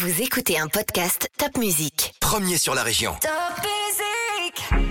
[0.00, 2.14] Vous écoutez un podcast Top Music.
[2.20, 3.16] Premier sur la région.
[3.20, 3.66] Top
[4.70, 4.84] Music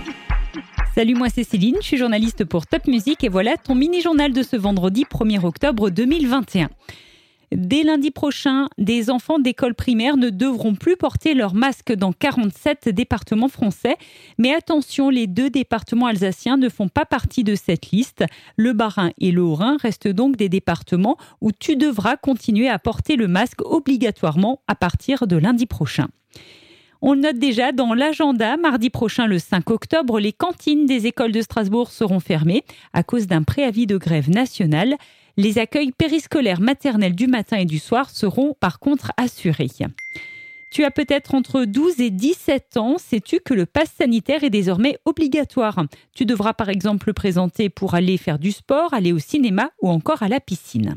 [0.94, 4.42] Salut, moi c'est Céline, je suis journaliste pour Top Music et voilà ton mini-journal de
[4.42, 6.68] ce vendredi 1er octobre 2021.
[7.52, 12.90] Dès lundi prochain, des enfants d'école primaire ne devront plus porter leur masque dans 47
[12.90, 13.96] départements français.
[14.36, 18.24] Mais attention, les deux départements alsaciens ne font pas partie de cette liste.
[18.56, 23.16] Le Bas-Rhin et le Haut-Rhin restent donc des départements où tu devras continuer à porter
[23.16, 26.08] le masque obligatoirement à partir de lundi prochain.
[27.00, 31.40] On note déjà dans l'agenda, mardi prochain le 5 octobre, les cantines des écoles de
[31.42, 34.96] Strasbourg seront fermées à cause d'un préavis de grève nationale.
[35.38, 39.70] Les accueils périscolaires maternels du matin et du soir seront par contre assurés.
[40.72, 44.98] Tu as peut-être entre 12 et 17 ans, sais-tu que le pass sanitaire est désormais
[45.04, 45.84] obligatoire?
[46.12, 49.90] Tu devras par exemple le présenter pour aller faire du sport, aller au cinéma ou
[49.90, 50.96] encore à la piscine.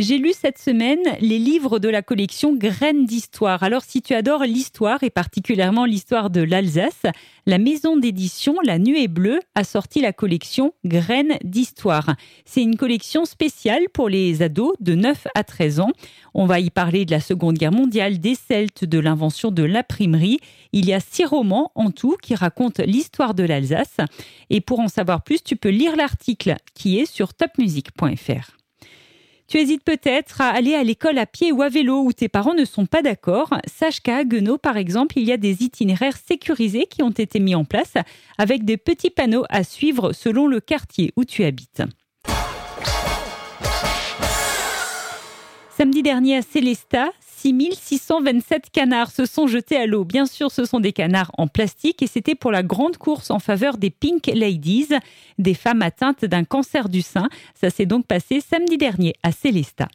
[0.00, 3.64] J'ai lu cette semaine les livres de la collection Graines d'histoire.
[3.64, 7.02] Alors si tu adores l'histoire et particulièrement l'histoire de l'Alsace,
[7.46, 12.14] la maison d'édition La Nuée Bleue a sorti la collection Graines d'histoire.
[12.44, 15.90] C'est une collection spéciale pour les ados de 9 à 13 ans.
[16.32, 20.38] On va y parler de la Seconde Guerre mondiale, des Celtes, de l'invention de l'imprimerie.
[20.70, 23.96] Il y a six romans en tout qui racontent l'histoire de l'Alsace.
[24.48, 28.58] Et pour en savoir plus, tu peux lire l'article qui est sur topmusic.fr.
[29.48, 32.52] Tu hésites peut-être à aller à l'école à pied ou à vélo où tes parents
[32.52, 33.48] ne sont pas d'accord.
[33.66, 37.54] Sache qu'à Haguenau, par exemple, il y a des itinéraires sécurisés qui ont été mis
[37.54, 37.94] en place
[38.36, 41.82] avec des petits panneaux à suivre selon le quartier où tu habites.
[45.78, 47.10] Samedi dernier à Célestat,
[47.40, 50.04] 6627 canards se sont jetés à l'eau.
[50.04, 53.38] Bien sûr, ce sont des canards en plastique et c'était pour la grande course en
[53.38, 54.88] faveur des Pink Ladies,
[55.38, 57.28] des femmes atteintes d'un cancer du sein.
[57.54, 59.88] Ça s'est donc passé samedi dernier à Célestat.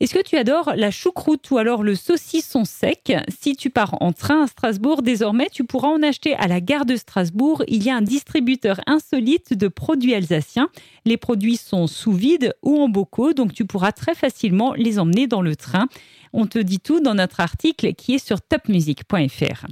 [0.00, 3.12] Est-ce que tu adores la choucroute ou alors le saucisson sec?
[3.40, 6.84] Si tu pars en train à Strasbourg, désormais, tu pourras en acheter à la gare
[6.84, 7.62] de Strasbourg.
[7.68, 10.68] Il y a un distributeur insolite de produits alsaciens.
[11.04, 15.26] Les produits sont sous vide ou en bocaux, donc tu pourras très facilement les emmener
[15.26, 15.86] dans le train.
[16.32, 19.66] On te dit tout dans notre article qui est sur topmusic.fr.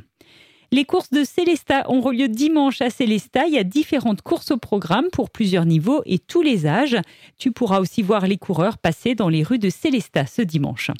[0.75, 3.47] Les courses de Célestat ont lieu dimanche à Célestat.
[3.47, 6.97] Il y a différentes courses au programme pour plusieurs niveaux et tous les âges.
[7.37, 10.91] Tu pourras aussi voir les coureurs passer dans les rues de Célestat ce dimanche.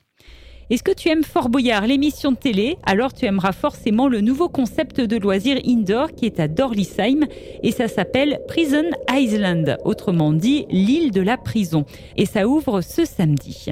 [0.69, 2.77] Est-ce que tu aimes Fort Boyard, l'émission de télé?
[2.85, 7.27] Alors tu aimeras forcément le nouveau concept de loisir indoor qui est à Dorlisheim
[7.63, 11.87] et ça s'appelle Prison Island, autrement dit l'île de la prison.
[12.19, 13.69] Et ça ouvre ce samedi.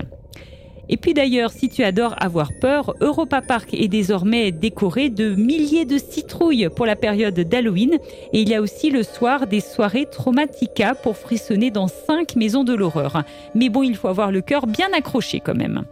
[0.92, 5.84] Et puis d'ailleurs, si tu adores avoir peur, Europa Park est désormais décoré de milliers
[5.84, 7.96] de citrouilles pour la période d'Halloween.
[8.32, 12.64] Et il y a aussi le soir des soirées Traumatica pour frissonner dans cinq maisons
[12.64, 13.22] de l'horreur.
[13.54, 15.84] Mais bon, il faut avoir le cœur bien accroché quand même.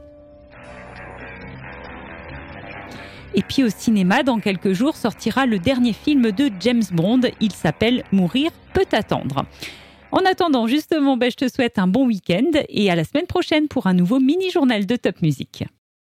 [3.36, 7.20] Et puis au cinéma, dans quelques jours, sortira le dernier film de James Bond.
[7.40, 9.44] Il s'appelle Mourir peut attendre.
[10.10, 13.68] En attendant, justement, ben, je te souhaite un bon week-end et à la semaine prochaine
[13.68, 15.64] pour un nouveau mini-journal de Top Music.